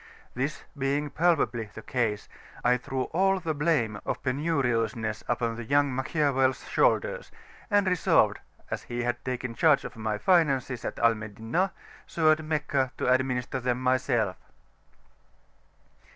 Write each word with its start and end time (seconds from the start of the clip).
This 0.33 0.63
being 0.75 1.11
palpably 1.11 1.69
the 1.71 1.83
case, 1.83 2.27
I 2.63 2.77
threw 2.77 3.03
all 3.13 3.39
the 3.39 3.53
blame 3.53 4.01
of 4.03 4.23
penuriousness 4.23 5.23
upon 5.27 5.57
the 5.57 5.63
young 5.63 5.93
Machiavel's 5.93 6.67
shoulders, 6.67 7.29
and 7.69 7.85
resolved, 7.85 8.39
as 8.71 8.81
he 8.81 9.03
had 9.03 9.23
taken 9.23 9.53
charge 9.53 9.85
of 9.85 9.95
my 9.95 10.17
finances 10.17 10.83
at 10.83 10.97
Al 10.97 11.13
Madinah, 11.13 11.71
so 12.07 12.31
at 12.31 12.43
Meccah 12.43 12.93
to 12.97 13.13
administer 13.13 13.59
them 13.59 13.79
myself. 13.79 14.37